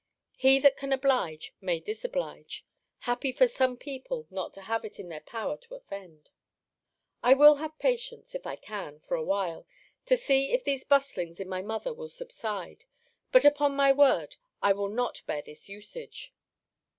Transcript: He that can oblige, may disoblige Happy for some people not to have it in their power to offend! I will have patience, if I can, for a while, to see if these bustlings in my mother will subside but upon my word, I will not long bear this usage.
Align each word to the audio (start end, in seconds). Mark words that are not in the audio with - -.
He 0.35 0.57
that 0.57 0.77
can 0.77 0.91
oblige, 0.91 1.53
may 1.61 1.79
disoblige 1.79 2.65
Happy 3.01 3.31
for 3.31 3.47
some 3.47 3.77
people 3.77 4.25
not 4.31 4.51
to 4.55 4.63
have 4.63 4.83
it 4.83 4.99
in 4.99 5.09
their 5.09 5.19
power 5.21 5.57
to 5.57 5.75
offend! 5.75 6.31
I 7.21 7.35
will 7.35 7.57
have 7.57 7.77
patience, 7.77 8.33
if 8.33 8.47
I 8.47 8.55
can, 8.55 8.99
for 9.01 9.13
a 9.13 9.23
while, 9.23 9.67
to 10.07 10.17
see 10.17 10.53
if 10.53 10.63
these 10.63 10.83
bustlings 10.83 11.39
in 11.39 11.47
my 11.47 11.61
mother 11.61 11.93
will 11.93 12.09
subside 12.09 12.85
but 13.31 13.45
upon 13.45 13.75
my 13.75 13.91
word, 13.91 14.37
I 14.59 14.73
will 14.73 14.89
not 14.89 15.17
long 15.19 15.25
bear 15.27 15.41
this 15.43 15.69
usage. 15.69 16.33